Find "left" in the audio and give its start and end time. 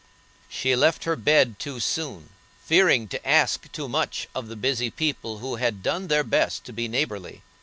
0.75-1.03